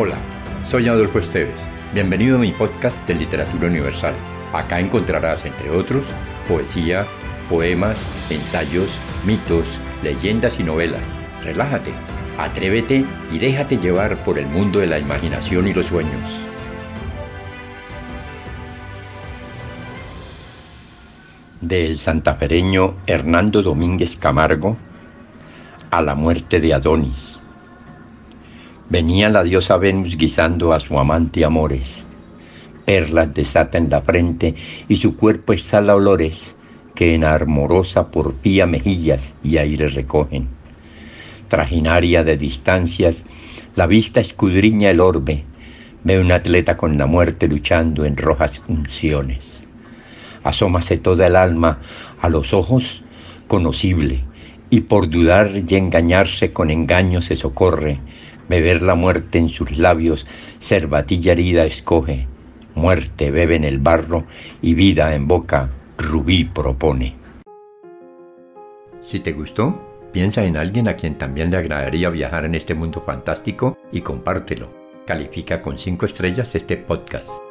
Hola, 0.00 0.14
soy 0.64 0.86
Adolfo 0.86 1.18
Esteves. 1.18 1.60
Bienvenido 1.92 2.36
a 2.36 2.40
mi 2.40 2.52
podcast 2.52 2.96
de 3.08 3.16
Literatura 3.16 3.66
Universal. 3.66 4.14
Acá 4.52 4.78
encontrarás, 4.78 5.44
entre 5.44 5.70
otros, 5.70 6.12
poesía, 6.46 7.04
poemas, 7.50 7.98
ensayos, 8.30 8.96
mitos, 9.26 9.80
leyendas 10.04 10.60
y 10.60 10.62
novelas. 10.62 11.02
Relájate, 11.42 11.90
atrévete 12.38 13.04
y 13.32 13.38
déjate 13.40 13.78
llevar 13.78 14.16
por 14.18 14.38
el 14.38 14.46
mundo 14.46 14.78
de 14.78 14.86
la 14.86 15.00
imaginación 15.00 15.66
y 15.66 15.74
los 15.74 15.86
sueños. 15.86 16.40
Del 21.60 21.98
santafereño 21.98 22.94
Hernando 23.08 23.64
Domínguez 23.64 24.16
Camargo 24.16 24.76
a 25.90 26.00
la 26.02 26.14
muerte 26.14 26.60
de 26.60 26.72
Adonis. 26.72 27.40
Venía 28.90 29.28
la 29.28 29.44
diosa 29.44 29.76
Venus 29.76 30.16
guisando 30.16 30.72
a 30.72 30.80
su 30.80 30.98
amante 30.98 31.44
amores. 31.44 32.06
Perlas 32.86 33.34
desata 33.34 33.76
en 33.76 33.90
la 33.90 34.00
frente 34.00 34.54
y 34.88 34.96
su 34.96 35.14
cuerpo 35.14 35.52
exhala 35.52 35.94
olores 35.94 36.54
que 36.94 37.14
en 37.14 37.22
armorosa 37.22 38.10
porfía 38.10 38.66
mejillas 38.66 39.34
y 39.44 39.58
aire 39.58 39.90
recogen. 39.90 40.48
Trajinaria 41.48 42.24
de 42.24 42.38
distancias, 42.38 43.24
la 43.76 43.86
vista 43.86 44.20
escudriña 44.20 44.90
el 44.90 45.00
orbe, 45.00 45.44
ve 46.02 46.18
un 46.18 46.32
atleta 46.32 46.78
con 46.78 46.96
la 46.96 47.04
muerte 47.04 47.46
luchando 47.46 48.06
en 48.06 48.16
rojas 48.16 48.62
unciones. 48.68 49.66
Asómase 50.44 50.96
toda 50.96 51.26
el 51.26 51.36
alma 51.36 51.80
a 52.22 52.30
los 52.30 52.54
ojos 52.54 53.02
conocible, 53.48 54.24
y 54.70 54.80
por 54.80 55.10
dudar 55.10 55.52
y 55.54 55.74
engañarse 55.74 56.52
con 56.54 56.70
engaño 56.70 57.20
se 57.20 57.36
socorre, 57.36 58.00
beber 58.48 58.82
la 58.82 58.94
muerte 58.94 59.38
en 59.38 59.48
sus 59.48 59.78
labios, 59.78 60.26
cervatilla 60.60 61.32
herida 61.32 61.64
escoge, 61.64 62.26
muerte 62.74 63.30
bebe 63.30 63.56
en 63.56 63.64
el 63.64 63.78
barro 63.78 64.24
y 64.62 64.74
vida 64.74 65.14
en 65.14 65.26
boca, 65.26 65.70
rubí 65.96 66.44
propone. 66.44 67.14
Si 69.00 69.20
te 69.20 69.32
gustó, 69.32 69.80
piensa 70.12 70.44
en 70.44 70.56
alguien 70.56 70.88
a 70.88 70.94
quien 70.94 71.16
también 71.16 71.50
le 71.50 71.56
agradaría 71.56 72.10
viajar 72.10 72.44
en 72.44 72.54
este 72.54 72.74
mundo 72.74 73.02
fantástico 73.04 73.78
y 73.92 74.00
compártelo. 74.00 74.68
Califica 75.06 75.62
con 75.62 75.78
5 75.78 76.04
estrellas 76.06 76.54
este 76.54 76.76
podcast. 76.76 77.47